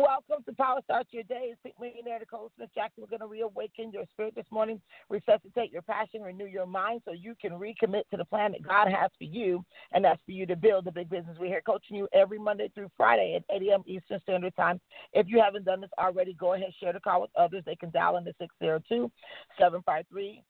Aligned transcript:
Welcome 0.00 0.42
to 0.44 0.52
Power 0.54 0.80
Start 0.84 1.06
Your 1.10 1.24
Day. 1.24 1.52
It's 1.52 1.74
Millionaire 1.78 2.18
Nicole 2.18 2.50
Smith 2.56 2.70
Jackson. 2.74 3.02
We're 3.02 3.18
going 3.18 3.20
to 3.20 3.26
reawaken 3.26 3.92
your 3.92 4.04
spirit 4.10 4.34
this 4.34 4.46
morning, 4.50 4.80
resuscitate 5.10 5.70
your 5.70 5.82
passion, 5.82 6.22
renew 6.22 6.46
your 6.46 6.66
mind 6.66 7.02
so 7.04 7.12
you 7.12 7.34
can 7.40 7.52
recommit 7.52 8.02
to 8.10 8.16
the 8.16 8.24
plan 8.24 8.52
that 8.52 8.62
God 8.62 8.88
has 8.88 9.10
for 9.18 9.24
you, 9.24 9.62
and 9.92 10.02
that's 10.02 10.20
for 10.24 10.32
you 10.32 10.46
to 10.46 10.56
build 10.56 10.86
the 10.86 10.92
big 10.92 11.10
business. 11.10 11.36
We're 11.38 11.48
here 11.48 11.62
coaching 11.64 11.96
you 11.96 12.08
every 12.14 12.38
Monday 12.38 12.70
through 12.74 12.90
Friday 12.96 13.34
at 13.36 13.54
8 13.54 13.68
a.m. 13.68 13.82
Eastern 13.86 14.20
Standard 14.22 14.56
Time. 14.56 14.80
If 15.12 15.26
you 15.28 15.40
haven't 15.40 15.66
done 15.66 15.82
this 15.82 15.90
already, 15.98 16.32
go 16.32 16.54
ahead 16.54 16.72
share 16.80 16.94
the 16.94 17.00
call 17.00 17.20
with 17.20 17.30
others. 17.38 17.62
They 17.66 17.76
can 17.76 17.90
dial 17.90 18.16
into 18.16 18.32
602 18.40 19.10
753 19.58 20.42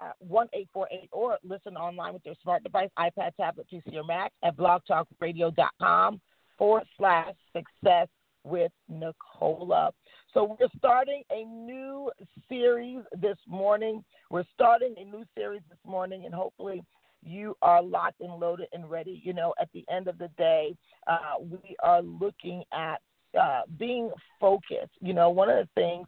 uh, 0.00 0.12
1848 0.18 1.08
or 1.12 1.38
listen 1.42 1.76
online 1.76 2.12
with 2.12 2.26
your 2.26 2.34
smart 2.42 2.62
device, 2.62 2.90
iPad, 2.98 3.30
tablet, 3.40 3.66
PC, 3.72 3.94
or 3.94 4.04
Mac 4.04 4.32
at 4.42 4.56
blogtalkradio.com 4.56 6.20
forward 6.58 6.84
slash 6.98 7.34
success 7.56 8.08
with 8.44 8.72
Nicola. 8.88 9.92
So 10.34 10.56
we're 10.58 10.68
starting 10.78 11.22
a 11.30 11.44
new 11.44 12.10
series 12.48 13.00
this 13.20 13.36
morning. 13.46 14.02
We're 14.30 14.44
starting 14.54 14.94
a 14.98 15.04
new 15.04 15.24
series 15.36 15.62
this 15.68 15.78
morning, 15.86 16.24
and 16.24 16.34
hopefully 16.34 16.82
you 17.22 17.56
are 17.62 17.82
locked 17.82 18.20
and 18.20 18.34
loaded 18.40 18.68
and 18.72 18.90
ready. 18.90 19.20
You 19.24 19.32
know, 19.32 19.54
at 19.60 19.68
the 19.72 19.84
end 19.90 20.08
of 20.08 20.18
the 20.18 20.28
day, 20.38 20.74
uh, 21.06 21.34
we 21.40 21.76
are 21.82 22.02
looking 22.02 22.64
at 22.72 23.00
uh, 23.40 23.62
being 23.78 24.10
focused. 24.40 24.92
You 25.00 25.14
know, 25.14 25.30
one 25.30 25.48
of 25.48 25.56
the 25.56 25.68
things 25.74 26.06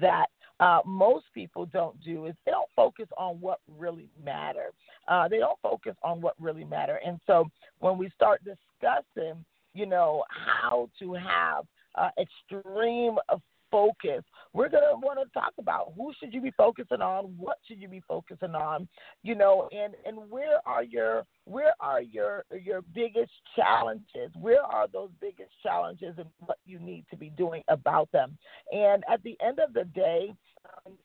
that 0.00 0.26
uh, 0.60 0.80
most 0.86 1.26
people 1.34 1.66
don't 1.66 2.00
do 2.02 2.26
is 2.26 2.34
they 2.44 2.52
don't 2.52 2.68
focus 2.76 3.06
on 3.18 3.40
what 3.40 3.60
really 3.78 4.08
matters. 4.24 4.72
Uh, 5.08 5.28
they 5.28 5.38
don't 5.38 5.58
focus 5.62 5.94
on 6.02 6.20
what 6.20 6.34
really 6.40 6.64
matter. 6.64 7.00
And 7.04 7.18
so 7.26 7.46
when 7.80 7.98
we 7.98 8.10
start 8.14 8.42
discussing 8.44 9.44
you 9.74 9.86
know, 9.86 10.24
how 10.28 10.88
to 11.00 11.14
have 11.14 11.64
uh, 11.96 12.10
extreme 12.18 13.16
focus. 13.70 14.22
We're 14.52 14.68
going 14.68 14.84
to 14.84 14.96
want 15.04 15.18
to 15.18 15.32
talk 15.38 15.52
about 15.58 15.92
who 15.96 16.12
should 16.20 16.32
you 16.32 16.40
be 16.40 16.52
focusing 16.56 17.00
on, 17.00 17.34
what 17.36 17.56
should 17.66 17.80
you 17.80 17.88
be 17.88 18.02
focusing 18.06 18.54
on, 18.54 18.86
you 19.24 19.34
know, 19.34 19.68
and 19.72 19.94
and 20.06 20.30
where 20.30 20.60
are 20.64 20.84
your 20.84 21.24
where 21.44 21.74
are 21.80 22.00
your 22.00 22.44
your 22.62 22.82
biggest 22.94 23.32
challenges? 23.56 24.30
Where 24.40 24.62
are 24.62 24.86
those 24.86 25.10
biggest 25.20 25.50
challenges 25.60 26.14
and 26.18 26.28
what 26.38 26.58
you 26.64 26.78
need 26.78 27.04
to 27.10 27.16
be 27.16 27.30
doing 27.30 27.64
about 27.66 28.12
them? 28.12 28.38
And 28.70 29.02
at 29.12 29.24
the 29.24 29.36
end 29.44 29.58
of 29.58 29.74
the 29.74 29.84
day, 29.84 30.32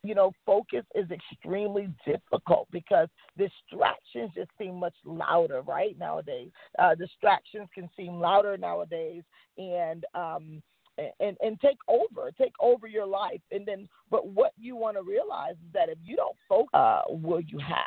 you 0.04 0.16
know, 0.16 0.32
focus 0.46 0.84
is 0.96 1.06
extremely 1.12 1.90
difficult 2.06 2.68
because 2.72 3.08
distractions 3.38 4.32
just 4.36 4.50
seem 4.58 4.76
much 4.76 4.94
louder, 5.06 5.62
right? 5.62 5.98
Nowadays, 5.98 6.50
uh, 6.78 6.96
distractions 6.96 7.68
can 7.74 7.90
seem 7.96 8.20
louder 8.20 8.58
nowadays, 8.58 9.24
and 9.58 10.06
um, 10.14 10.62
and 11.20 11.38
and 11.42 11.60
take 11.62 11.78
over, 11.88 12.32
take 12.38 12.54
over 12.60 12.88
your 12.88 13.06
life, 13.06 13.42
and 13.52 13.66
then. 13.66 13.88
But 14.10 14.28
what 14.28 14.52
you 14.58 14.76
want 14.76 14.98
to 14.98 15.04
realize 15.04 15.54
is 15.54 15.74
that 15.74 15.90
if 15.90 15.98
you 16.04 16.16
don't 16.16 16.36
focus, 16.48 16.70
uh, 16.74 17.02
will 17.08 17.42
you 17.42 17.60
have? 17.60 17.86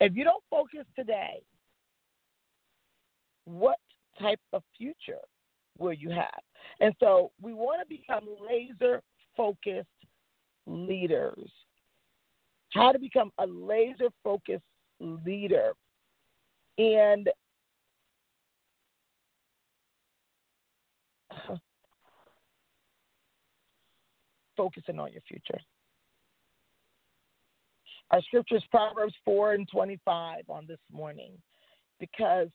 If 0.00 0.16
you 0.16 0.24
don't 0.24 0.42
focus 0.50 0.84
today, 0.96 1.42
what 3.44 3.78
type 4.20 4.40
of 4.52 4.62
future 4.76 5.20
will 5.78 5.92
you 5.92 6.10
have? 6.10 6.40
And 6.80 6.94
so 7.00 7.30
we 7.40 7.52
want 7.52 7.80
to 7.80 7.86
become 7.88 8.26
laser 8.48 9.02
focused 9.36 9.88
leaders. 10.66 11.50
How 12.72 12.92
to 12.92 12.98
become 12.98 13.30
a 13.38 13.46
laser 13.46 14.08
focused 14.24 14.64
leader. 15.00 15.72
And 16.78 17.28
focusing 24.56 24.98
on 24.98 25.12
your 25.12 25.22
future. 25.28 25.60
Our 28.10 28.20
scripture 28.22 28.56
is 28.56 28.64
Proverbs 28.70 29.14
4 29.24 29.54
and 29.54 29.66
25 29.68 30.44
on 30.50 30.66
this 30.66 30.78
morning 30.92 31.32
because 31.98 32.48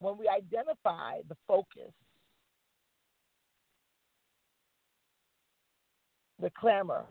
when 0.00 0.18
we 0.18 0.28
identify 0.28 1.18
the 1.28 1.36
focus 1.46 1.92
the 6.40 6.50
clamor. 6.58 7.04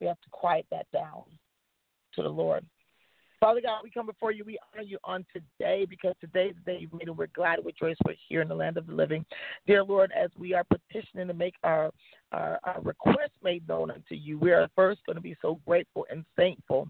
We 0.00 0.06
have 0.06 0.20
to 0.20 0.30
quiet 0.30 0.66
that 0.70 0.86
down 0.92 1.22
to 2.14 2.22
the 2.22 2.28
Lord. 2.28 2.64
Father 3.40 3.60
God, 3.60 3.80
we 3.82 3.90
come 3.90 4.06
before 4.06 4.32
you. 4.32 4.42
We 4.44 4.58
honor 4.72 4.84
you 4.84 4.96
on 5.04 5.26
today 5.32 5.86
because 5.88 6.14
today 6.20 6.46
is 6.46 6.56
the 6.64 6.72
day 6.72 6.78
you've 6.80 6.92
made, 6.92 7.08
and 7.08 7.16
we're 7.16 7.26
glad 7.34 7.58
and 7.58 7.66
rejoice 7.66 7.96
we're 8.06 8.14
here 8.28 8.40
in 8.40 8.48
the 8.48 8.54
land 8.54 8.78
of 8.78 8.86
the 8.86 8.94
living. 8.94 9.24
Dear 9.66 9.84
Lord, 9.84 10.12
as 10.18 10.30
we 10.38 10.54
are 10.54 10.64
petitioning 10.64 11.28
to 11.28 11.34
make 11.34 11.54
our, 11.62 11.90
our, 12.32 12.58
our 12.64 12.80
request 12.80 13.32
made 13.42 13.68
known 13.68 13.90
unto 13.90 14.14
you, 14.14 14.38
we 14.38 14.52
are 14.52 14.68
first 14.74 15.00
going 15.04 15.16
to 15.16 15.22
be 15.22 15.36
so 15.42 15.60
grateful 15.66 16.06
and 16.10 16.24
thankful 16.36 16.88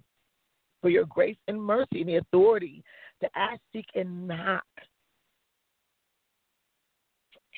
for 0.80 0.90
your 0.90 1.06
grace 1.06 1.38
and 1.48 1.60
mercy 1.60 2.00
and 2.00 2.08
the 2.08 2.16
authority 2.16 2.84
to 3.20 3.28
ask, 3.34 3.60
seek, 3.72 3.86
and 3.96 4.28
knock 4.28 4.62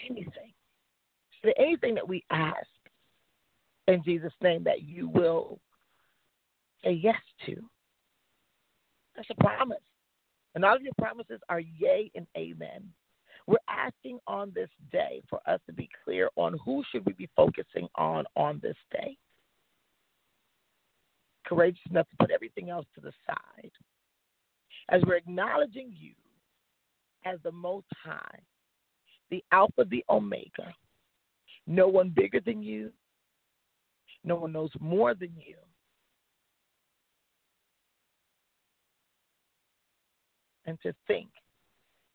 anything, 0.08 0.52
for 1.42 1.52
anything 1.58 1.94
that 1.94 2.08
we 2.08 2.24
ask 2.30 2.66
in 3.88 4.02
Jesus' 4.04 4.32
name 4.42 4.64
that 4.64 4.82
you 4.82 5.08
will 5.08 5.60
say 6.84 6.92
yes 6.92 7.20
to. 7.46 7.56
That's 9.14 9.28
a 9.30 9.42
promise. 9.42 9.78
And 10.54 10.64
all 10.64 10.76
of 10.76 10.82
your 10.82 10.92
promises 10.98 11.40
are 11.48 11.60
yea 11.60 12.10
and 12.14 12.26
amen. 12.36 12.90
We're 13.46 13.56
asking 13.68 14.18
on 14.26 14.52
this 14.54 14.70
day 14.90 15.22
for 15.30 15.40
us 15.46 15.60
to 15.66 15.72
be 15.72 15.88
clear 16.04 16.30
on 16.36 16.58
who 16.64 16.82
should 16.90 17.06
we 17.06 17.12
be 17.12 17.28
focusing 17.36 17.86
on 17.94 18.24
on 18.34 18.60
this 18.62 18.76
day. 18.90 19.16
Courageous 21.46 21.80
enough 21.90 22.08
to 22.10 22.16
put 22.18 22.32
everything 22.32 22.70
else 22.70 22.86
to 22.96 23.00
the 23.00 23.12
side. 23.26 23.70
As 24.88 25.02
we're 25.06 25.16
acknowledging 25.16 25.92
you 25.96 26.14
as 27.24 27.38
the 27.44 27.52
Most 27.52 27.86
High, 28.02 28.40
the 29.30 29.42
Alpha, 29.52 29.84
the 29.88 30.04
Omega. 30.08 30.74
No 31.66 31.88
one 31.88 32.10
bigger 32.14 32.40
than 32.40 32.62
you. 32.62 32.92
No 34.24 34.36
one 34.36 34.52
knows 34.52 34.70
more 34.80 35.14
than 35.14 35.32
you. 35.36 35.56
And 40.66 40.78
to 40.82 40.92
think, 41.06 41.28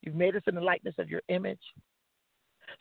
you've 0.02 0.16
made 0.16 0.36
us 0.36 0.44
in 0.48 0.56
the 0.56 0.62
likeness 0.62 0.96
of 0.98 1.10
your 1.10 1.22
image. 1.30 1.62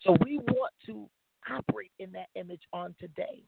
So 0.05 0.17
we 0.25 0.39
want 0.39 0.73
to 0.87 1.09
operate 1.51 1.93
in 1.99 2.11
that 2.13 2.29
image 2.35 2.63
on 2.73 2.95
today 3.01 3.43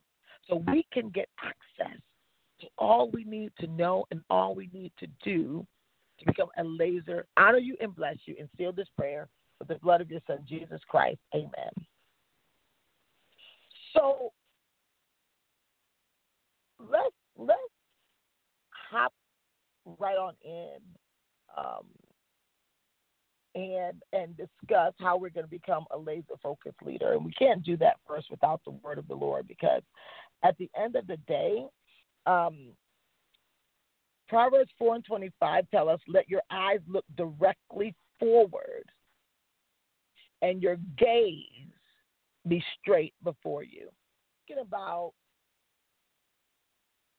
so 0.47 0.63
we 0.67 0.85
can 0.91 1.09
get 1.09 1.29
access 1.41 1.99
to 2.61 2.67
all 2.77 3.09
we 3.09 3.23
need 3.23 3.51
to 3.59 3.67
know 3.67 4.05
and 4.11 4.21
all 4.29 4.55
we 4.55 4.69
need 4.73 4.91
to 4.99 5.07
do 5.23 5.65
to 6.19 6.25
become 6.25 6.49
a 6.57 6.63
laser. 6.63 7.25
Honor 7.37 7.57
you 7.57 7.75
and 7.81 7.95
bless 7.95 8.17
you 8.25 8.35
and 8.39 8.47
seal 8.57 8.71
this 8.71 8.87
prayer 8.97 9.27
with 9.59 9.67
the 9.67 9.75
blood 9.75 10.01
of 10.01 10.09
your 10.09 10.21
Son, 10.27 10.39
Jesus 10.47 10.81
Christ. 10.87 11.19
Amen. 11.33 11.71
So 13.93 14.31
let's 16.79 17.15
let's 17.37 17.59
hop 18.69 19.13
right 19.99 20.17
on 20.17 20.33
in 20.43 20.77
um, 21.57 21.85
and 23.55 24.01
and 24.13 24.35
discuss 24.37 24.93
how 24.99 25.17
we're 25.17 25.29
going 25.29 25.45
to 25.45 25.49
become 25.49 25.85
a 25.91 25.97
laser 25.97 26.35
focused 26.41 26.81
leader. 26.83 27.13
And 27.13 27.25
we 27.25 27.33
can't 27.33 27.63
do 27.63 27.77
that 27.77 27.97
first 28.07 28.29
without 28.31 28.61
the 28.65 28.71
word 28.71 28.97
of 28.97 29.07
the 29.07 29.15
Lord 29.15 29.47
because 29.47 29.83
at 30.43 30.57
the 30.57 30.69
end 30.79 30.95
of 30.95 31.07
the 31.07 31.17
day, 31.27 31.65
um, 32.25 32.69
Proverbs 34.27 34.71
4 34.79 34.95
and 34.95 35.05
25 35.05 35.65
tell 35.69 35.89
us, 35.89 35.99
let 36.07 36.29
your 36.29 36.41
eyes 36.49 36.79
look 36.87 37.05
directly 37.15 37.93
forward 38.19 38.83
and 40.43 40.61
your 40.61 40.75
gaze 40.97 41.71
be 42.47 42.63
straight 42.79 43.13
before 43.23 43.63
you. 43.63 43.87
Thinking 44.45 44.61
about 44.61 45.13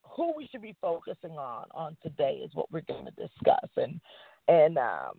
who 0.02 0.32
we 0.36 0.46
should 0.46 0.62
be 0.62 0.76
focusing 0.80 1.32
on 1.32 1.64
on 1.72 1.96
today 2.02 2.42
is 2.44 2.50
what 2.54 2.70
we're 2.70 2.82
going 2.82 3.06
to 3.06 3.10
discuss, 3.12 3.68
and 3.76 4.00
and 4.46 4.78
um, 4.78 5.14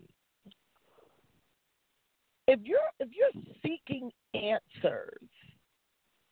if 2.48 2.60
you're 2.64 2.80
if 3.00 3.10
you're 3.12 3.44
seeking 3.64 4.12
answers, 4.34 5.28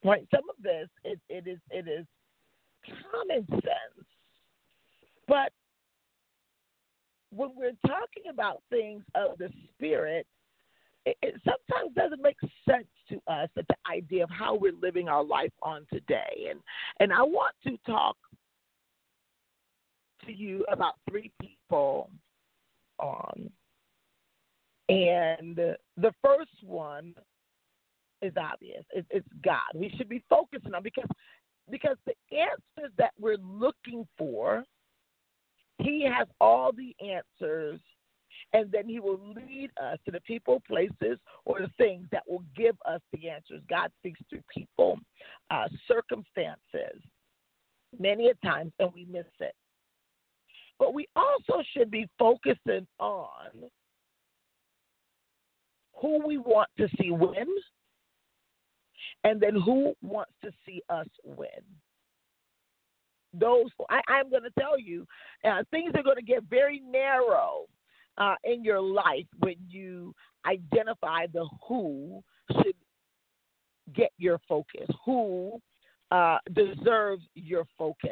right? 0.06 0.26
Some 0.34 0.50
of 0.50 0.62
this 0.62 0.88
it, 1.04 1.20
it 1.28 1.48
is 1.48 1.60
it 1.72 1.88
is 1.88 2.06
common 3.12 3.46
sense, 3.50 4.08
but 5.28 5.52
when 7.36 7.50
we're 7.56 7.72
talking 7.88 8.30
about 8.30 8.62
things 8.70 9.04
of 9.16 9.40
the 9.40 9.50
spirit, 9.74 10.28
it, 11.06 11.18
sometimes 11.44 11.96
doesn't 11.96 12.22
make 12.22 12.38
sense 12.68 12.88
to 13.10 13.16
us 13.28 13.50
that 13.56 13.66
the 13.68 13.76
idea 13.92 14.24
of 14.24 14.30
how 14.30 14.56
we're 14.56 14.74
living 14.82 15.10
our 15.10 15.24
life 15.24 15.52
on 15.62 15.86
today. 15.92 16.48
And 16.50 16.60
and 17.00 17.12
I 17.12 17.22
want 17.22 17.56
to 17.68 17.78
talk 17.86 18.16
to 20.26 20.34
you 20.34 20.66
about 20.72 20.94
three 21.10 21.32
people 21.42 22.10
on. 23.00 23.50
And 24.90 25.56
the 25.56 26.14
first 26.24 26.64
one 26.64 27.14
is 28.22 28.34
obvious. 28.38 28.84
It, 28.94 29.06
it's 29.10 29.28
God. 29.44 29.60
We 29.76 29.94
should 29.98 30.10
be 30.10 30.24
focusing 30.30 30.74
on 30.74 30.84
because 30.84 31.10
because 31.72 31.98
the 32.06 32.14
answers 32.32 32.92
that 32.98 33.12
we're 33.20 33.38
looking 33.38 34.08
for, 34.18 34.64
He 35.80 36.08
has 36.14 36.28
all 36.42 36.72
the 36.72 36.96
answers, 37.02 37.80
and 38.54 38.72
then 38.72 38.88
He 38.88 39.00
will 39.00 39.20
lead 39.36 39.72
us 39.82 39.98
to 40.06 40.12
the 40.12 40.22
people, 40.22 40.62
places, 40.68 41.20
or 41.46 41.60
the 41.60 41.72
things 41.78 42.08
that 42.12 42.24
will 42.28 42.44
give 42.56 42.76
us 42.86 43.02
the 43.12 43.30
answers. 43.30 43.62
God 43.70 43.92
speaks 44.00 44.20
through 44.30 44.44
people, 44.56 45.00
uh, 45.52 45.68
circumstances, 45.88 47.02
many 48.00 48.30
a 48.30 48.46
times, 48.46 48.72
and 48.80 48.92
we 48.94 49.06
miss 49.06 49.26
it. 49.40 49.56
But 50.80 50.94
we 50.94 51.08
also 51.16 51.64
should 51.76 51.92
be 51.92 52.08
focusing 52.18 52.88
on 53.00 53.70
who 55.96 56.26
we 56.26 56.38
want 56.38 56.70
to 56.78 56.88
see 57.00 57.12
win 57.12 57.48
and 59.24 59.40
then 59.40 59.56
who 59.56 59.94
wants 60.02 60.34
to 60.44 60.52
see 60.66 60.82
us 60.90 61.08
win. 61.24 61.48
Those 63.34 63.66
I, 63.90 64.02
am 64.20 64.30
going 64.30 64.44
to 64.44 64.52
tell 64.60 64.80
you, 64.80 65.08
uh, 65.44 65.64
things 65.72 65.92
are 65.96 66.04
going 66.04 66.18
to 66.18 66.24
get 66.24 66.44
very 66.50 66.80
narrow 66.80 67.66
uh, 68.18 68.36
in 68.44 68.64
your 68.64 68.82
life 68.82 69.26
when 69.40 69.56
you 69.68 70.14
identify 70.46 71.26
the 71.34 71.48
who 71.68 72.22
should 72.52 72.76
get 73.94 74.12
your 74.18 74.40
focus, 74.48 74.88
who 75.06 75.60
uh, 76.12 76.38
deserves 76.54 77.24
your 77.36 77.66
focus. 77.78 78.12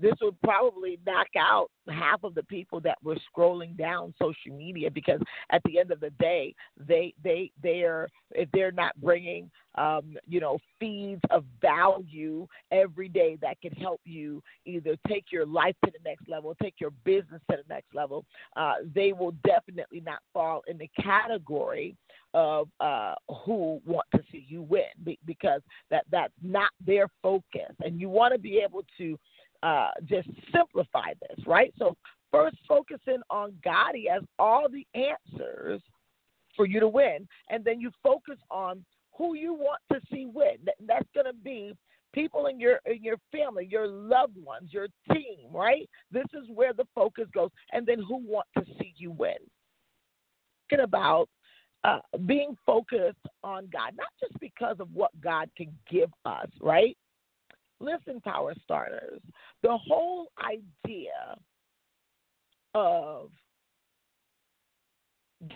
This 0.00 0.14
would 0.22 0.40
probably 0.42 0.98
knock 1.06 1.28
out 1.38 1.70
half 1.88 2.22
of 2.24 2.34
the 2.34 2.42
people 2.44 2.80
that 2.80 2.98
were 3.02 3.16
scrolling 3.36 3.76
down 3.76 4.14
social 4.20 4.56
media 4.56 4.90
because 4.90 5.20
at 5.50 5.60
the 5.64 5.78
end 5.78 5.90
of 5.90 6.00
the 6.00 6.10
day 6.18 6.54
they 6.88 7.12
they 7.22 7.50
they're 7.62 8.08
if 8.32 8.48
they're 8.52 8.72
not 8.72 8.98
bringing 9.00 9.50
um, 9.76 10.16
you 10.26 10.40
know 10.40 10.58
feeds 10.78 11.20
of 11.30 11.44
value 11.60 12.46
every 12.70 13.08
day 13.08 13.36
that 13.40 13.60
can 13.60 13.72
help 13.72 14.00
you 14.04 14.42
either 14.66 14.96
take 15.08 15.26
your 15.32 15.46
life 15.46 15.74
to 15.84 15.90
the 15.90 16.08
next 16.08 16.28
level 16.28 16.54
take 16.62 16.74
your 16.80 16.92
business 17.04 17.40
to 17.50 17.56
the 17.56 17.74
next 17.74 17.94
level 17.94 18.24
uh, 18.56 18.74
they 18.94 19.12
will 19.12 19.34
definitely 19.44 20.00
not 20.00 20.20
fall 20.32 20.62
in 20.68 20.78
the 20.78 20.88
category 21.02 21.96
of 22.34 22.68
uh, 22.80 23.14
who 23.44 23.80
want 23.84 24.06
to 24.14 24.22
see 24.30 24.46
you 24.48 24.62
win 24.62 25.16
because 25.26 25.60
that 25.90 26.04
that's 26.10 26.32
not 26.42 26.70
their 26.84 27.08
focus. 27.22 27.74
And 27.80 28.00
you 28.00 28.08
want 28.08 28.32
to 28.32 28.38
be 28.38 28.62
able 28.64 28.84
to 28.98 29.18
uh, 29.62 29.90
just 30.06 30.28
simplify 30.54 31.12
this, 31.20 31.46
right? 31.46 31.72
So 31.78 31.96
first 32.32 32.56
focusing 32.66 33.20
on 33.30 33.54
God, 33.64 33.94
He 33.94 34.08
has 34.08 34.22
all 34.38 34.66
the 34.70 34.86
answers 34.94 35.80
for 36.56 36.66
you 36.66 36.80
to 36.80 36.88
win, 36.88 37.26
and 37.48 37.64
then 37.64 37.80
you 37.80 37.90
focus 38.02 38.38
on 38.50 38.84
who 39.16 39.34
you 39.34 39.52
want 39.52 39.80
to 39.92 40.00
see 40.10 40.26
win. 40.26 40.56
That's 40.86 41.08
going 41.14 41.26
to 41.26 41.32
be 41.32 41.74
people 42.12 42.46
in 42.46 42.58
your 42.58 42.80
in 42.86 43.02
your 43.02 43.16
family, 43.32 43.66
your 43.70 43.86
loved 43.86 44.36
ones, 44.36 44.72
your 44.72 44.88
team, 45.12 45.52
right? 45.52 45.88
This 46.10 46.26
is 46.34 46.48
where 46.52 46.72
the 46.72 46.86
focus 46.94 47.26
goes, 47.32 47.50
and 47.72 47.86
then 47.86 47.98
who 48.00 48.16
want 48.16 48.46
to 48.58 48.64
see 48.78 48.94
you 48.96 49.10
win. 49.10 49.34
Talking 50.70 50.84
about 50.84 51.28
uh, 51.84 51.98
being 52.26 52.56
focused 52.64 53.26
on 53.42 53.68
God, 53.72 53.92
not 53.96 54.08
just 54.20 54.38
because 54.40 54.76
of 54.80 54.88
what 54.92 55.10
God 55.20 55.50
can 55.56 55.76
give 55.90 56.10
us, 56.24 56.48
right? 56.60 56.96
Listen, 57.80 58.20
power 58.20 58.54
starters, 58.62 59.20
the 59.62 59.76
whole 59.76 60.28
idea 60.38 61.36
of 62.74 63.30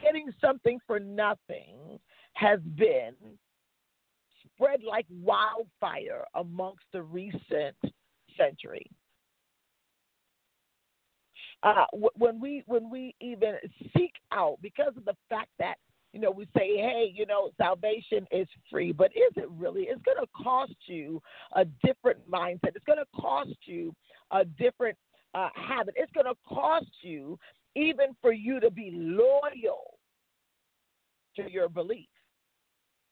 getting 0.03 0.33
something 0.41 0.79
for 0.87 0.99
nothing 0.99 1.99
has 2.33 2.61
been 2.77 3.15
spread 4.55 4.83
like 4.83 5.07
wildfire 5.11 6.25
amongst 6.35 6.85
the 6.93 7.03
recent 7.03 7.77
century. 8.39 8.87
Uh, 11.63 11.87
when 12.17 12.41
we 12.41 12.63
when 12.67 12.91
we 12.91 13.15
even 13.21 13.55
seek 13.97 14.13
out 14.33 14.59
because 14.61 14.93
of 14.97 15.05
the 15.07 15.17
fact 15.31 15.49
that 15.59 15.77
you 16.15 16.21
know, 16.21 16.31
we 16.31 16.45
say, 16.57 16.77
hey, 16.77 17.13
you 17.13 17.27
know, 17.27 17.51
salvation 17.59 18.25
is 18.31 18.47
free, 18.71 18.93
but 18.93 19.11
is 19.17 19.33
it 19.37 19.51
really? 19.51 19.83
It's 19.83 20.01
going 20.03 20.17
to 20.17 20.29
cost 20.45 20.77
you 20.87 21.21
a 21.57 21.65
different 21.85 22.19
mindset. 22.31 22.77
It's 22.77 22.85
going 22.87 23.01
to 23.01 23.21
cost 23.21 23.57
you 23.65 23.93
a 24.31 24.45
different 24.45 24.97
uh, 25.35 25.49
habit. 25.57 25.95
It's 25.97 26.13
going 26.13 26.27
to 26.27 26.37
cost 26.49 26.87
you 27.03 27.37
even 27.75 28.15
for 28.23 28.33
you 28.33 28.61
to 28.61 28.71
be 28.71 28.93
loyal 28.95 29.99
to 31.35 31.51
your 31.51 31.69
belief. 31.69 32.07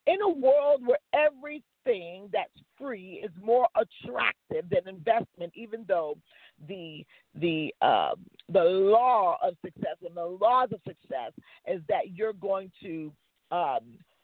In 0.07 0.21
a 0.21 0.29
world 0.29 0.81
where 0.85 0.99
everything 1.15 2.29
that's 2.33 2.51
free 2.77 3.23
is 3.25 3.31
more 3.41 3.69
attractive 3.77 4.69
than 4.69 4.89
investment, 4.89 5.53
even 5.55 5.85
though 5.87 6.19
the 6.67 7.05
the 7.37 7.73
um, 7.83 8.15
the 8.49 8.63
law 8.63 9.37
of 9.43 9.55
success 9.65 9.97
and 10.05 10.17
the 10.17 10.25
laws 10.25 10.71
of 10.73 10.81
success 10.87 11.33
is 11.69 11.81
that 11.89 12.11
you're 12.15 12.33
going 12.33 12.71
to 12.83 13.13
um, 13.53 13.81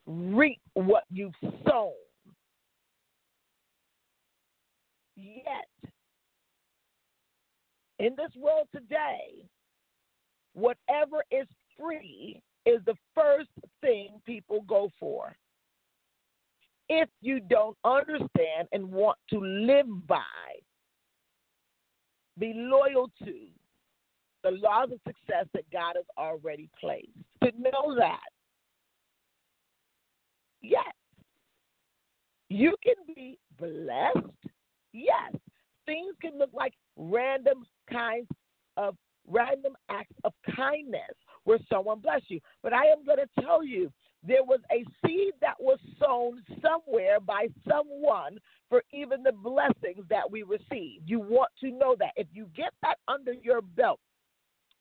reap 0.07 0.61
what 0.75 1.05
you've 1.11 1.33
sown. 1.65 1.93
Yet, 5.17 5.93
in 7.99 8.15
this 8.17 8.31
world 8.37 8.69
today, 8.73 9.45
whatever 10.55 11.25
is 11.31 11.47
free 11.79 12.41
is 12.67 12.81
the 12.87 12.95
first 13.15 13.51
thing 13.81 14.21
people 14.27 14.63
go 14.69 14.91
for. 14.99 15.37
If 16.89 17.09
you 17.21 17.41
don't 17.41 17.77
understand 17.85 18.69
and 18.73 18.91
want 18.91 19.19
to 19.31 19.41
live 19.41 19.87
by 20.07 20.23
be 22.39 22.53
loyal 22.55 23.11
to 23.25 23.35
the 24.45 24.51
laws 24.51 24.91
of 24.93 25.01
success 25.07 25.47
that 25.53 25.65
God 25.73 25.95
has 25.97 26.05
already 26.17 26.69
placed. 26.81 27.09
To 27.43 27.51
know 27.59 27.95
that, 27.97 28.29
yes, 30.63 30.85
you 32.49 32.77
can 32.83 32.95
be 33.15 33.39
blessed. 33.59 34.33
Yes, 34.93 35.33
things 35.87 36.15
can 36.21 36.39
look 36.39 36.51
like 36.53 36.73
random 36.97 37.65
kinds 37.91 38.29
of 38.77 38.97
random 39.31 39.75
acts 39.91 40.15
of 40.25 40.33
kindness 40.57 41.03
where 41.45 41.59
someone 41.71 41.99
bless 41.99 42.23
you. 42.29 42.41
But 42.63 42.73
I 42.73 42.87
am 42.87 43.05
going 43.05 43.19
to 43.19 43.43
tell 43.43 43.63
you 43.63 43.93
there 44.27 44.43
was 44.43 44.61
a 44.73 44.85
seed 45.05 45.33
that 45.41 45.55
was 45.61 45.79
sown 46.01 46.43
somewhere 46.61 47.21
by 47.21 47.47
someone 47.69 48.39
for 48.69 48.83
even 48.93 49.23
the 49.23 49.33
blessings 49.33 50.05
that 50.11 50.29
we 50.31 50.43
receive. 50.43 51.03
You 51.07 51.21
want 51.21 51.51
to 51.61 51.71
know 51.71 51.97
that. 51.99 52.13
If 52.17 52.27
you 52.33 52.49
get 52.57 52.73
that 52.83 52.99
under 53.07 53.33
your 53.33 53.63
belt, 53.63 54.01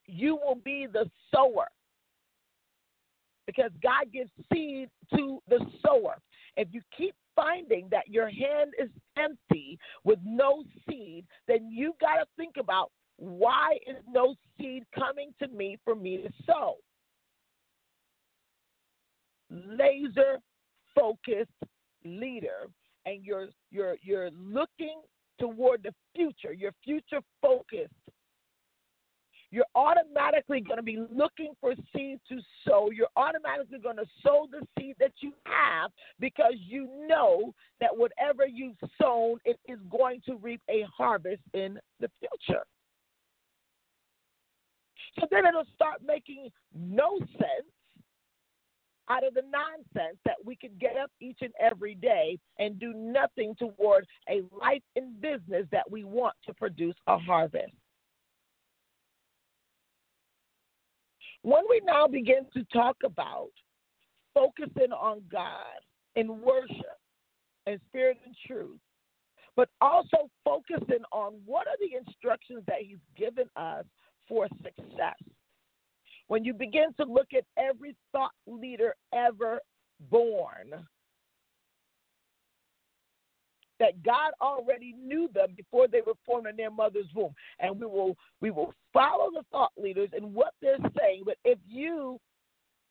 you 0.08 0.36
will 0.36 0.56
be 0.63 0.88
the 0.91 1.10
sower. 1.34 1.67
Because 3.46 3.72
God 3.82 4.12
gives 4.12 4.32
seed 4.51 4.89
to 5.15 5.39
the 5.48 5.60
sower. 5.86 6.17
If 6.58 6.67
you 6.72 6.82
keep 6.98 7.15
finding 7.36 7.88
that 7.91 8.10
your 8.10 8.29
hand 8.29 8.74
is 8.82 8.89
empty 9.17 9.77
with 10.03 10.20
no 10.25 10.63
seed, 10.89 11.25
then 11.48 11.70
you 11.72 11.94
got 12.01 12.15
to 12.15 12.25
think 12.36 12.56
about 12.60 12.91
why 13.17 13.77
is 13.88 13.96
no 14.10 14.36
seed 14.58 14.84
coming 14.94 15.34
to 15.39 15.48
me 15.48 15.77
for 15.86 15.96
me 15.96 16.17
to 16.17 16.29
sow? 16.46 16.77
Laser 19.50 20.39
focused 20.96 21.51
leader 22.04 22.68
and 23.06 23.24
you're 23.24 23.48
you're 23.72 23.96
you're 24.01 24.32
looking 24.32 25.01
toward 25.39 25.84
the 25.84 25.94
future, 26.16 26.54
you're 26.54 26.74
future 26.84 27.22
focused, 27.42 27.94
you're 29.51 29.66
automatically 29.75 30.62
going 30.62 30.77
to 30.77 30.84
be 30.84 30.98
looking 31.13 31.54
for 31.62 31.74
seed 31.96 32.20
to 32.27 32.39
sow. 32.68 32.89
You're 32.92 33.08
automatically 33.16 33.80
going 33.80 33.98
to 33.98 34.06
sow 34.24 34.48
the 34.51 34.66
seed 34.77 34.96
that 35.00 35.13
you 35.22 35.34
have 35.46 35.92
because 36.20 36.56
you 36.58 36.89
know 37.08 37.08
know 37.08 37.54
that 37.80 37.96
whatever 37.96 38.46
you've 38.46 38.77
sown, 39.01 39.38
it 39.46 39.60
is 39.68 39.80
going 39.89 40.22
to 40.25 40.36
reap 40.36 40.62
a 40.70 40.86
harvest 40.96 41.42
in 41.54 41.80
the 42.00 42.10
future. 42.20 42.63
So 45.20 45.27
then 45.32 45.46
it'll 45.46 45.66
start 45.74 46.01
making 46.06 46.50
no 46.75 47.18
sense 47.20 47.72
out 49.10 49.26
of 49.26 49.34
the 49.34 49.44
nonsense 49.52 50.18
that 50.26 50.36
we 50.44 50.56
could 50.56 50.78
get 50.80 50.98
up 50.98 51.12
each 51.20 51.40
and 51.42 51.54
every 51.60 51.96
day 51.96 52.38
and 52.60 52.80
do 52.80 52.94
nothing 52.94 53.56
toward 53.58 54.06
a 54.30 54.42
life 54.60 54.82
in 54.96 55.14
business 55.22 55.66
that 55.72 55.90
we 55.90 56.04
want 56.04 56.36
to 56.46 56.54
produce 56.54 56.96
a 57.08 57.18
harvest. 57.18 57.72
When 61.44 61.64
we 61.70 61.82
now 61.86 62.08
begin 62.08 62.46
to 62.54 62.64
talk 62.74 62.98
about 63.06 63.52
focusing 64.34 64.92
on 64.92 65.22
God 65.32 65.80
in 66.16 66.42
worship 66.42 67.00
and 67.66 67.80
spirit 67.88 68.18
and 68.26 68.36
truth, 68.46 68.80
but 69.56 69.70
also 69.82 70.30
focusing 70.44 71.04
on 71.12 71.34
what 71.46 71.68
are 71.68 71.78
the 71.80 71.98
instructions 71.98 72.64
that 72.68 72.82
He's 72.82 72.98
given 73.16 73.46
us 73.56 73.86
for 74.28 74.48
success. 74.64 75.16
When 76.27 76.43
you 76.43 76.53
begin 76.53 76.93
to 77.00 77.05
look 77.05 77.27
at 77.36 77.46
every 77.57 77.96
thought 78.12 78.31
leader 78.46 78.93
ever 79.13 79.60
born, 80.10 80.74
that 83.79 84.03
God 84.03 84.31
already 84.41 84.93
knew 84.93 85.29
them 85.34 85.50
before 85.55 85.88
they 85.88 86.01
were 86.05 86.13
formed 86.25 86.48
in 86.48 86.57
their 86.57 86.72
mother's 86.72 87.07
womb. 87.15 87.34
And 87.60 87.79
we 87.79 87.86
will 87.86 88.17
we 88.41 88.51
will 88.51 88.74
follow 88.91 89.29
the 89.31 89.43
thought 89.51 89.72
leaders 89.77 90.10
and 90.13 90.34
what 90.34 90.53
they're 90.62 90.77
saying. 91.00 91.24
But 91.25 91.38
if 91.46 91.60
you 91.67 92.19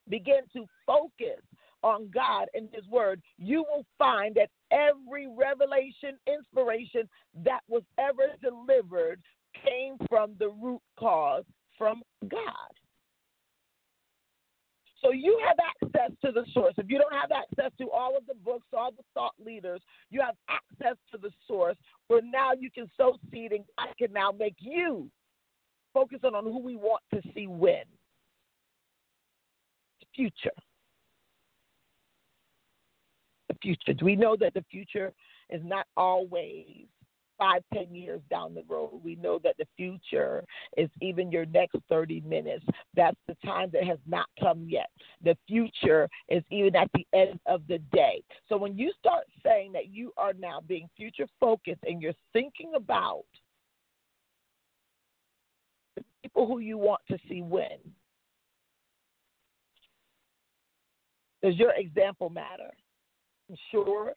begin 0.09 0.43
to 0.53 0.67
focus 0.87 1.43
on 1.83 2.11
God 2.13 2.47
and 2.55 2.69
His 2.73 2.87
Word, 2.87 3.21
you 3.39 3.65
will 3.69 3.85
find 3.99 4.35
that 4.37 4.51
every 4.71 5.27
revelation, 5.27 6.19
inspiration 6.27 7.09
that 7.45 7.61
was 7.69 7.83
ever 7.99 8.29
delivered 8.43 9.21
came 9.65 9.97
from 10.09 10.35
the 10.39 10.49
root 10.49 10.81
cause 10.99 11.45
from 11.77 12.03
God. 12.29 12.41
So 15.03 15.13
you 15.13 15.39
have 15.47 15.57
access 15.59 16.17
to 16.25 16.33
the 16.33 16.45
source. 16.53 16.75
If 16.79 16.87
you 16.89 16.99
don't 16.99 17.13
have 17.13 17.31
access 17.31 17.71
to 17.79 17.91
all 17.91 18.17
of 18.17 18.27
the 18.27 18.35
books, 18.35 18.67
all 18.73 18.91
the 18.93 19.05
thought 19.15 19.35
leaders, 19.45 19.81
you 20.11 20.21
have 20.21 20.35
access 20.49 20.97
to 21.13 21.19
the 21.19 21.31
source 21.47 21.77
where 22.09 22.23
now 22.23 22.53
you 22.59 22.71
can 22.71 22.91
sow 22.97 23.19
seed 23.31 23.53
and 23.53 23.65
God 23.79 23.89
can 23.99 24.13
now 24.13 24.33
make 24.33 24.57
you 24.59 25.11
focus 25.93 26.21
on 26.25 26.45
who 26.45 26.59
we 26.59 26.77
want 26.77 27.03
to 27.13 27.21
see 27.35 27.47
win. 27.47 27.85
The 30.01 30.07
future. 30.15 30.57
The 33.49 33.57
future. 33.63 33.93
Do 33.93 34.05
we 34.05 34.17
know 34.17 34.37
that 34.41 34.55
the 34.55 34.65
future 34.71 35.13
is 35.51 35.61
not 35.65 35.87
always 35.97 36.87
five, 37.39 37.63
ten 37.73 37.95
years 37.95 38.21
down 38.31 38.55
the 38.55 38.65
road. 38.69 39.01
We 39.03 39.17
know 39.17 39.39
that 39.45 39.57
the 39.59 39.67
future 39.77 40.45
is 40.77 40.89
even 41.01 41.31
your 41.31 41.47
next 41.47 41.77
30 41.89 42.21
minutes. 42.23 42.65
That's 42.95 43.17
the 43.27 43.37
time 43.45 43.71
that 43.73 43.85
has 43.85 43.99
not 44.07 44.27
come 44.41 44.67
yet. 44.69 44.91
The 45.23 45.37
future 45.47 46.09
is 46.29 46.43
even 46.51 46.77
at 46.77 46.91
the 46.95 47.07
end 47.13 47.39
of 47.47 47.63
the 47.69 47.79
day. 47.93 48.23
So 48.49 48.57
when 48.57 48.77
you 48.77 48.93
start 48.99 49.25
saying 49.45 49.73
that 49.73 49.89
you 49.89 50.13
are 50.17 50.33
now 50.35 50.61
being 50.67 50.89
future 50.97 51.27
focused 51.41 51.83
and 51.85 52.01
you're 52.01 52.13
thinking 52.33 52.73
about 52.77 53.25
the 55.97 56.05
people 56.23 56.47
who 56.47 56.59
you 56.59 56.79
want 56.79 57.01
to 57.11 57.19
see 57.29 57.43
win, 57.43 57.79
does 61.43 61.57
your 61.57 61.73
example 61.77 62.31
matter? 62.31 62.71
I'm 63.49 63.57
Sure, 63.71 64.13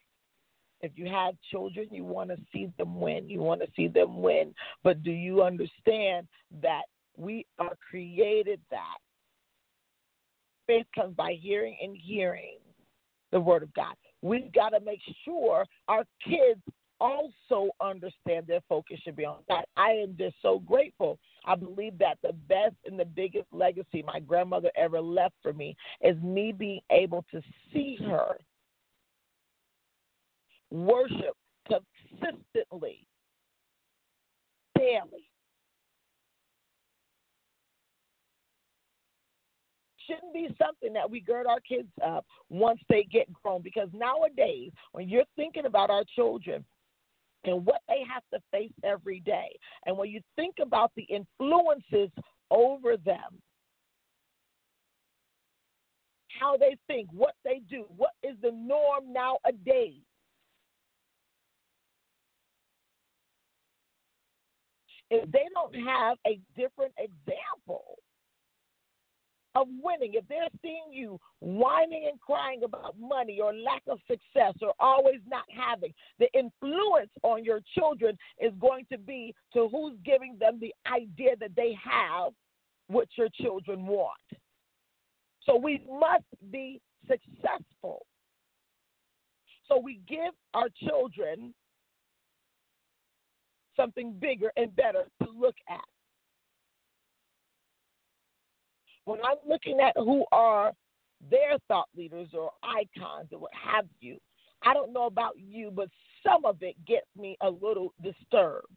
if 0.81 0.91
you 0.95 1.07
have 1.07 1.35
children, 1.51 1.87
you 1.91 2.03
want 2.03 2.29
to 2.29 2.37
see 2.53 2.71
them 2.77 2.99
win. 2.99 3.29
You 3.29 3.39
want 3.39 3.61
to 3.61 3.67
see 3.75 3.87
them 3.87 4.21
win. 4.21 4.53
But 4.83 5.03
do 5.03 5.11
you 5.11 5.43
understand 5.43 6.27
that 6.61 6.83
we 7.17 7.45
are 7.57 7.75
created 7.89 8.59
that? 8.71 8.97
Faith 10.67 10.85
comes 10.95 11.15
by 11.15 11.33
hearing 11.39 11.77
and 11.81 11.97
hearing 11.97 12.57
the 13.31 13.39
word 13.39 13.63
of 13.63 13.73
God. 13.73 13.95
We've 14.21 14.51
got 14.53 14.69
to 14.69 14.79
make 14.79 15.01
sure 15.25 15.65
our 15.87 16.03
kids 16.23 16.61
also 17.01 17.69
understand 17.81 18.45
their 18.45 18.61
focus 18.67 18.99
should 19.03 19.15
be 19.15 19.25
on 19.25 19.37
God. 19.47 19.63
I 19.77 19.91
am 19.91 20.15
just 20.17 20.35
so 20.41 20.59
grateful. 20.59 21.17
I 21.45 21.55
believe 21.55 21.97
that 21.99 22.17
the 22.21 22.33
best 22.33 22.75
and 22.85 22.99
the 22.99 23.05
biggest 23.05 23.45
legacy 23.51 24.03
my 24.05 24.19
grandmother 24.19 24.69
ever 24.75 24.99
left 24.99 25.35
for 25.41 25.53
me 25.53 25.75
is 26.01 26.21
me 26.21 26.51
being 26.51 26.81
able 26.91 27.25
to 27.31 27.41
see 27.73 27.97
her 28.05 28.37
worship 30.71 31.35
consistently, 31.67 33.05
daily. 34.77 35.29
Shouldn't 40.07 40.33
be 40.33 40.49
something 40.59 40.93
that 40.93 41.09
we 41.09 41.19
gird 41.19 41.45
our 41.45 41.59
kids 41.59 41.89
up 42.03 42.25
once 42.49 42.79
they 42.89 43.03
get 43.03 43.31
grown 43.31 43.61
because 43.61 43.89
nowadays, 43.93 44.71
when 44.91 45.07
you're 45.07 45.23
thinking 45.35 45.65
about 45.65 45.91
our 45.91 46.03
children, 46.15 46.65
and 47.45 47.65
what 47.65 47.81
they 47.87 48.01
have 48.11 48.23
to 48.33 48.39
face 48.51 48.73
every 48.83 49.21
day. 49.21 49.47
And 49.85 49.97
when 49.97 50.09
you 50.09 50.21
think 50.35 50.55
about 50.61 50.91
the 50.95 51.03
influences 51.03 52.09
over 52.51 52.97
them, 52.97 53.41
how 56.39 56.57
they 56.57 56.77
think, 56.87 57.09
what 57.11 57.35
they 57.43 57.61
do, 57.69 57.85
what 57.95 58.11
is 58.23 58.35
the 58.41 58.51
norm 58.51 59.11
nowadays, 59.11 60.01
if 65.09 65.29
they 65.31 65.45
don't 65.53 65.75
have 65.85 66.17
a 66.27 66.39
different 66.55 66.93
example 66.97 67.97
of 69.55 69.67
winning, 69.81 70.13
if 70.13 70.27
they're 70.27 70.47
seeing 70.61 70.91
you 70.91 71.19
whining 71.39 72.07
and 72.09 72.19
crying 72.19 72.63
about 72.63 72.95
money 72.99 73.39
or 73.41 73.53
lack 73.53 73.81
of 73.87 73.99
success 74.07 74.53
or 74.61 74.73
always 74.79 75.19
not 75.27 75.45
having, 75.49 75.93
the 76.19 76.27
influence 76.33 77.09
on 77.23 77.43
your 77.43 77.59
children 77.77 78.17
is 78.39 78.53
going 78.59 78.85
to 78.91 78.97
be 78.97 79.33
to 79.53 79.67
who's 79.69 79.97
giving 80.05 80.37
them 80.39 80.59
the 80.59 80.73
idea 80.91 81.31
that 81.39 81.55
they 81.55 81.75
have 81.83 82.33
what 82.87 83.07
your 83.17 83.29
children 83.41 83.85
want. 83.85 84.13
So 85.43 85.57
we 85.57 85.83
must 85.89 86.25
be 86.51 86.79
successful. 87.07 88.05
So 89.67 89.79
we 89.79 89.99
give 90.07 90.33
our 90.53 90.67
children 90.87 91.53
something 93.79 94.13
bigger 94.19 94.51
and 94.57 94.75
better 94.75 95.05
to 95.23 95.29
look 95.29 95.55
at. 95.69 95.79
When 99.05 99.19
I'm 99.23 99.37
looking 99.47 99.79
at 99.79 99.93
who 99.95 100.25
are 100.31 100.71
their 101.31 101.57
thought 101.67 101.87
leaders 101.95 102.29
or 102.33 102.51
icons 102.63 103.29
or 103.31 103.39
what 103.39 103.51
have 103.53 103.85
you, 103.99 104.17
I 104.63 104.73
don't 104.73 104.93
know 104.93 105.05
about 105.05 105.35
you, 105.37 105.71
but 105.71 105.89
some 106.23 106.45
of 106.45 106.57
it 106.61 106.75
gets 106.85 107.07
me 107.17 107.37
a 107.41 107.49
little 107.49 107.93
disturbed. 108.03 108.67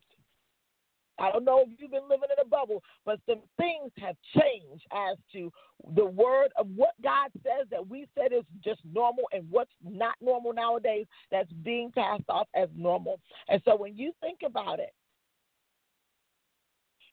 I 1.18 1.30
don't 1.30 1.44
know 1.44 1.64
if 1.66 1.68
you've 1.78 1.90
been 1.90 2.08
living 2.08 2.28
in 2.36 2.44
a 2.44 2.48
bubble, 2.48 2.82
but 3.04 3.20
some 3.28 3.40
things 3.58 3.92
have 3.98 4.16
changed 4.34 4.84
as 4.92 5.16
to 5.32 5.52
the 5.94 6.04
word 6.04 6.48
of 6.56 6.66
what 6.74 6.94
God 7.02 7.30
says 7.42 7.66
that 7.70 7.86
we 7.86 8.06
said 8.16 8.32
is 8.32 8.44
just 8.64 8.80
normal 8.92 9.24
and 9.32 9.48
what's 9.50 9.70
not 9.84 10.14
normal 10.20 10.52
nowadays 10.52 11.06
that's 11.30 11.52
being 11.64 11.90
passed 11.92 12.24
off 12.28 12.48
as 12.54 12.68
normal. 12.74 13.20
And 13.48 13.60
so 13.64 13.76
when 13.76 13.96
you 13.96 14.12
think 14.20 14.40
about 14.44 14.78
it, 14.78 14.92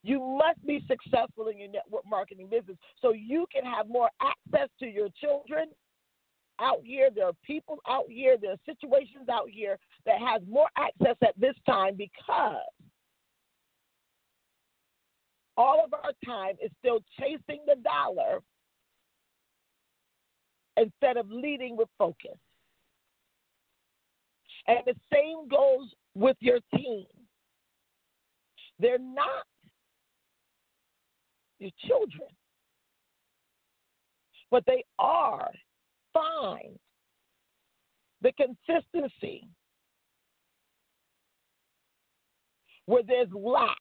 you 0.02 0.20
must 0.20 0.66
be 0.66 0.84
successful 0.88 1.48
in 1.48 1.58
your 1.60 1.70
network 1.70 2.04
marketing 2.10 2.48
business 2.50 2.78
so 3.02 3.12
you 3.12 3.46
can 3.52 3.70
have 3.70 3.90
more 3.90 4.10
access 4.22 4.70
to 4.80 4.88
your 4.88 5.10
children 5.20 5.68
out 6.62 6.80
here. 6.84 7.10
There 7.14 7.26
are 7.26 7.34
people 7.46 7.80
out 7.88 8.06
here, 8.08 8.38
there 8.40 8.52
are 8.52 8.66
situations 8.66 9.28
out 9.32 9.50
here 9.50 9.78
that 10.06 10.20
has 10.20 10.42
more 10.50 10.68
access 10.78 11.18
at 11.22 11.38
this 11.38 11.56
time 11.66 11.96
because 11.96 12.56
all 15.60 15.84
of 15.84 15.94
our 15.94 16.14
time 16.26 16.56
is 16.64 16.72
still 16.80 17.00
chasing 17.20 17.60
the 17.68 17.76
dollar 17.84 18.40
instead 20.78 21.18
of 21.18 21.30
leading 21.30 21.76
with 21.76 21.90
focus. 21.98 22.38
And 24.68 24.80
the 24.86 24.96
same 25.12 25.50
goes 25.50 25.94
with 26.16 26.38
your 26.40 26.60
team. 26.74 27.06
They're 28.80 28.98
not 28.98 29.46
your 31.60 31.72
children, 31.86 32.30
but 34.50 34.64
they 34.66 34.86
are 34.98 35.50
fine. 36.14 36.80
The 38.22 38.32
consistency 38.32 39.46
where 42.86 43.04
there's 43.06 43.28
lack 43.34 43.78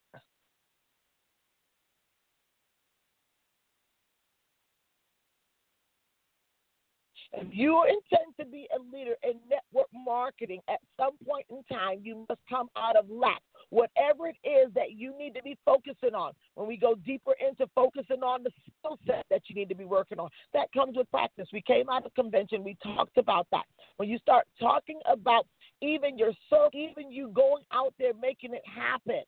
If 7.31 7.47
you 7.51 7.83
intend 7.83 8.35
to 8.39 8.45
be 8.45 8.67
a 8.75 8.79
leader 8.95 9.15
in 9.23 9.33
network 9.49 9.87
marketing, 9.93 10.61
at 10.67 10.79
some 10.99 11.13
point 11.27 11.45
in 11.49 11.63
time, 11.71 11.99
you 12.01 12.25
must 12.27 12.41
come 12.49 12.69
out 12.75 12.95
of 12.95 13.09
lack. 13.09 13.41
Whatever 13.69 14.27
it 14.27 14.37
is 14.43 14.73
that 14.73 14.93
you 14.93 15.15
need 15.15 15.35
to 15.35 15.43
be 15.43 15.55
focusing 15.63 16.15
on, 16.15 16.33
when 16.55 16.67
we 16.67 16.75
go 16.75 16.95
deeper 16.95 17.35
into 17.39 17.69
focusing 17.75 18.23
on 18.23 18.41
the 18.41 18.49
skill 18.79 18.97
set 19.05 19.25
that 19.29 19.43
you 19.47 19.55
need 19.55 19.69
to 19.69 19.75
be 19.75 19.85
working 19.85 20.17
on, 20.17 20.29
that 20.53 20.71
comes 20.73 20.97
with 20.97 21.09
practice. 21.11 21.47
We 21.53 21.61
came 21.61 21.87
out 21.87 22.03
of 22.03 22.13
convention, 22.15 22.63
we 22.63 22.75
talked 22.81 23.17
about 23.17 23.45
that. 23.51 23.65
When 23.97 24.09
you 24.09 24.17
start 24.17 24.45
talking 24.59 24.99
about 25.07 25.45
even 25.81 26.17
your 26.17 26.31
soul, 26.49 26.69
even 26.73 27.11
you 27.11 27.29
going 27.29 27.63
out 27.71 27.93
there 27.99 28.13
making 28.19 28.55
it 28.55 28.63
happen, 28.65 29.21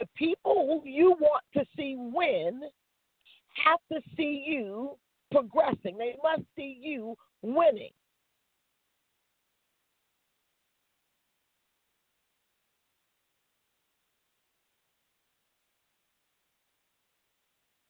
the 0.00 0.06
people 0.16 0.82
who 0.82 0.88
you 0.88 1.14
want 1.20 1.44
to 1.54 1.64
see 1.76 1.94
win 1.96 2.62
have 3.64 3.80
to 3.92 4.00
see 4.16 4.44
you 4.46 4.96
progressing. 5.30 5.96
They 5.98 6.16
must 6.22 6.42
see 6.56 6.78
you 6.80 7.16
winning. 7.42 7.90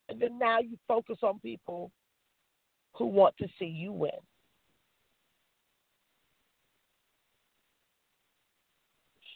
And 0.08 0.20
then 0.20 0.38
now 0.38 0.58
you 0.58 0.76
focus 0.88 1.18
on 1.22 1.38
people 1.38 1.92
who 2.94 3.06
want 3.06 3.36
to 3.38 3.46
see 3.58 3.66
you 3.66 3.92
win. 3.92 4.10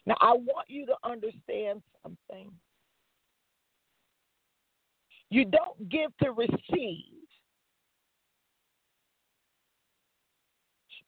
Now, 0.07 0.17
I 0.21 0.33
want 0.33 0.69
you 0.69 0.85
to 0.87 0.95
understand 1.05 1.83
something. 2.03 2.51
You 5.35 5.45
don't 5.45 5.89
give 5.89 6.17
to 6.23 6.31
receive. 6.31 7.27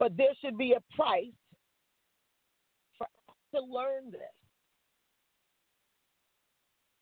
But 0.00 0.16
there 0.16 0.34
should 0.40 0.58
be 0.58 0.72
a 0.72 0.96
price 0.96 1.26
for 2.98 3.04
us 3.04 3.36
to 3.54 3.60
learn 3.60 4.10
this. 4.10 4.20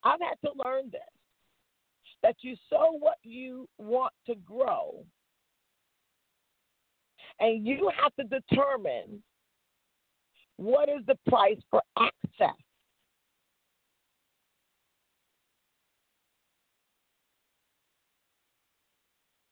I've 0.04 0.20
had 0.20 0.34
to 0.46 0.52
learn 0.66 0.90
this 0.92 1.00
that 2.22 2.36
you 2.42 2.56
sow 2.68 2.98
what 2.98 3.16
you 3.22 3.70
want 3.78 4.12
to 4.26 4.34
grow, 4.34 5.02
and 7.40 7.66
you 7.66 7.90
have 8.02 8.14
to 8.16 8.24
determine 8.24 9.22
what 10.56 10.90
is 10.90 11.06
the 11.06 11.16
price 11.26 11.56
for 11.70 11.80
access. 11.98 12.63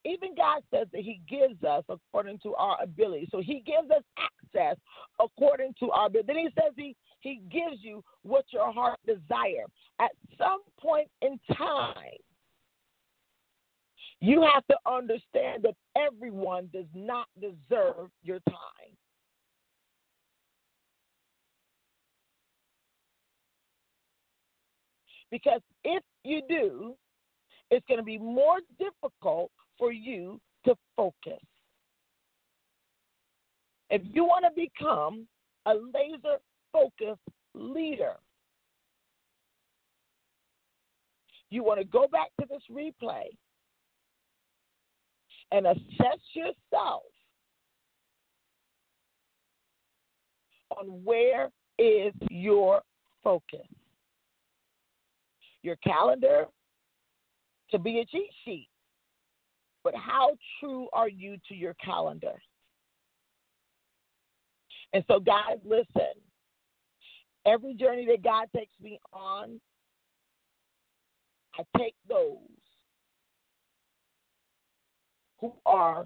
Even 0.05 0.35
God 0.35 0.63
says 0.73 0.87
that 0.93 1.03
He 1.03 1.21
gives 1.29 1.63
us 1.65 1.85
according 1.89 2.39
to 2.41 2.55
our 2.55 2.77
ability. 2.83 3.29
So 3.31 3.41
He 3.41 3.63
gives 3.65 3.91
us 3.91 4.03
access 4.19 4.77
according 5.21 5.75
to 5.81 5.91
our 5.91 6.07
ability. 6.07 6.27
Then 6.27 6.37
He 6.39 6.49
says 6.55 6.73
He 6.77 6.97
He 7.21 7.41
gives 7.51 7.83
you 7.83 8.03
what 8.23 8.45
your 8.51 8.73
heart 8.73 8.99
desire. 9.07 9.67
At 10.01 10.11
some 10.39 10.61
point 10.81 11.09
in 11.21 11.39
time, 11.57 12.19
you 14.21 14.43
have 14.43 14.65
to 14.69 14.77
understand 14.87 15.65
that 15.65 15.75
everyone 15.97 16.69
does 16.73 16.87
not 16.95 17.27
deserve 17.41 18.11
your 18.23 18.39
time. 18.49 18.97
Because 25.33 25.61
if 25.83 26.03
you 26.25 26.43
do, 26.49 26.95
it's 27.71 27.85
going 27.89 27.99
to 27.99 28.05
be 28.05 28.19
more 28.19 28.61
difficult 28.79 29.51
for 29.83 29.91
you 29.91 30.41
to 30.65 30.77
focus. 30.97 31.43
If 33.91 34.01
you 34.05 34.23
want 34.23 34.45
to 34.45 34.51
become 34.55 35.27
a 35.67 35.75
laser 35.75 36.39
focused 36.73 37.21
leader, 37.53 38.13
you 41.51 41.65
want 41.65 41.81
to 41.81 41.85
go 41.85 42.07
back 42.07 42.29
to 42.41 42.47
this 42.49 42.63
replay 42.71 43.25
and 45.51 45.67
assess 45.67 46.21
yourself 46.33 47.03
on 50.79 50.87
where 51.03 51.51
is 51.81 52.15
your 52.31 52.83
focus. 53.25 53.67
Your 55.65 55.77
calendar 55.83 56.47
to 57.73 57.81
be 57.81 57.99
a 57.99 58.05
cheat 58.05 58.31
sheet. 58.45 58.69
But 59.85 59.95
how 59.95 60.37
true 60.61 60.89
are 60.93 61.09
you 61.09 61.37
to 61.49 61.55
your 61.55 61.75
calendar? 61.75 62.41
And 64.93 65.05
so, 65.09 65.19
guys, 65.19 65.59
listen. 65.65 66.13
Every 67.45 67.75
journey 67.75 68.07
that 68.07 68.23
God 68.23 68.47
takes 68.55 68.75
me 68.81 69.01
on, 69.13 69.61
I 71.59 71.65
take 71.77 71.95
those 72.09 72.39
who 75.41 75.53
are 75.67 76.05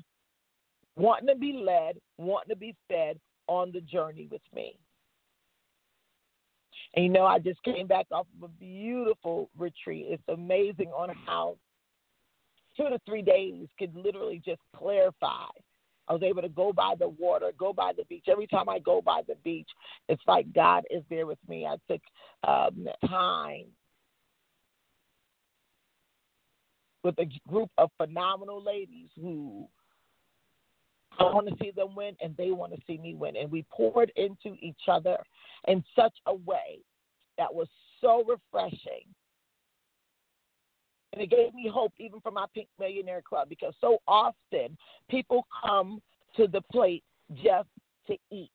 wanting 0.96 1.28
to 1.28 1.36
be 1.36 1.52
led, 1.52 1.98
wanting 2.16 2.48
to 2.48 2.56
be 2.56 2.74
fed 2.88 3.20
on 3.48 3.70
the 3.70 3.82
journey 3.82 4.28
with 4.30 4.40
me. 4.54 4.78
And 6.94 7.04
you 7.04 7.10
know, 7.10 7.26
I 7.26 7.38
just 7.38 7.62
came 7.62 7.86
back 7.86 8.06
off 8.10 8.26
of 8.40 8.48
a 8.48 8.52
beautiful 8.52 9.50
retreat. 9.58 10.06
It's 10.08 10.22
amazing 10.28 10.88
on 10.88 11.10
how 11.26 11.58
two 12.76 12.88
to 12.88 12.98
three 13.06 13.22
days 13.22 13.66
could 13.78 13.94
literally 13.94 14.42
just 14.44 14.60
clarify. 14.74 15.46
I 16.08 16.12
was 16.12 16.22
able 16.22 16.42
to 16.42 16.48
go 16.48 16.72
by 16.72 16.94
the 16.98 17.08
water, 17.08 17.50
go 17.58 17.72
by 17.72 17.92
the 17.96 18.04
beach. 18.04 18.26
Every 18.28 18.46
time 18.46 18.68
I 18.68 18.78
go 18.78 19.00
by 19.00 19.22
the 19.26 19.34
beach, 19.42 19.68
it's 20.08 20.22
like 20.26 20.52
God 20.52 20.84
is 20.90 21.02
there 21.10 21.26
with 21.26 21.38
me. 21.48 21.66
I 21.66 21.76
took 21.90 22.00
um, 22.46 22.86
time 23.08 23.64
with 27.02 27.18
a 27.18 27.26
group 27.48 27.70
of 27.78 27.90
phenomenal 27.96 28.62
ladies 28.62 29.08
who 29.20 29.66
I 31.18 31.24
want 31.24 31.48
to 31.48 31.54
see 31.60 31.70
them 31.70 31.94
win 31.94 32.16
and 32.20 32.36
they 32.36 32.50
want 32.50 32.74
to 32.74 32.80
see 32.86 32.98
me 32.98 33.14
win. 33.14 33.36
And 33.36 33.50
we 33.50 33.64
poured 33.70 34.12
into 34.16 34.56
each 34.60 34.82
other 34.88 35.16
in 35.66 35.82
such 35.96 36.14
a 36.26 36.34
way 36.34 36.80
that 37.38 37.52
was 37.52 37.68
so 38.00 38.24
refreshing 38.24 39.06
and 41.16 41.22
it 41.22 41.30
gave 41.30 41.54
me 41.54 41.70
hope 41.72 41.94
even 41.98 42.20
for 42.20 42.30
my 42.30 42.44
Pink 42.54 42.68
Millionaire 42.78 43.22
Club 43.26 43.48
because 43.48 43.72
so 43.80 43.96
often 44.06 44.76
people 45.08 45.46
come 45.64 46.02
to 46.36 46.46
the 46.46 46.60
plate 46.70 47.02
just 47.42 47.68
to 48.06 48.16
eat. 48.30 48.50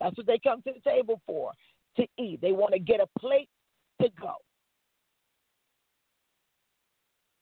That's 0.00 0.16
what 0.16 0.28
they 0.28 0.38
come 0.38 0.62
to 0.62 0.72
the 0.72 0.88
table 0.88 1.20
for, 1.26 1.50
to 1.96 2.06
eat. 2.18 2.40
They 2.40 2.52
want 2.52 2.72
to 2.72 2.78
get 2.78 3.00
a 3.00 3.18
plate 3.18 3.48
to 4.00 4.08
go. 4.20 4.34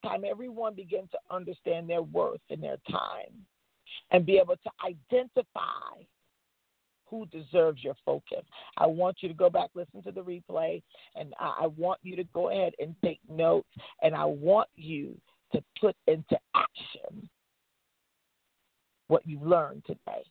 Time 0.03 0.23
everyone 0.29 0.75
begins 0.75 1.11
to 1.11 1.19
understand 1.31 1.91
their 1.91 2.03
worth 2.03 2.41
and 2.49 2.63
their 2.63 2.79
time 2.91 3.45
and 4.11 4.25
be 4.25 4.39
able 4.39 4.57
to 4.57 4.71
identify 4.87 6.03
who 7.11 7.27
deserves 7.27 7.83
your 7.83 7.95
focus. 8.05 8.45
I 8.77 8.87
want 8.87 9.19
you 9.21 9.29
to 9.29 9.35
go 9.35 9.51
back, 9.51 9.71
listen 9.75 10.03
to 10.03 10.13
the 10.13 10.21
replay, 10.21 10.83
and 11.17 11.35
I 11.39 11.67
want 11.77 12.01
you 12.03 12.17
to 12.17 12.25
go 12.35 12.51
ahead 12.51 12.75
and 12.79 12.95
take 13.05 13.21
notes, 13.29 13.69
and 14.03 14.15
I 14.15 14.25
want 14.25 14.69
you 14.77 15.17
to 15.53 15.63
put 15.81 15.97
into 16.07 16.39
action 16.55 17.29
what 19.09 19.27
you 19.27 19.41
learned 19.43 19.85
today. 19.87 20.23